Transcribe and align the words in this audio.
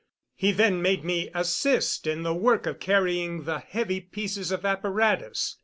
He 0.33 0.51
then 0.51 0.81
made 0.81 1.05
me 1.05 1.29
assist 1.31 2.07
in 2.07 2.23
the 2.23 2.33
work 2.33 2.65
of 2.65 2.79
carrying 2.79 3.43
the 3.43 3.59
heavy 3.59 3.99
pieces 4.01 4.51
of 4.51 4.65
apparatus. 4.65 5.57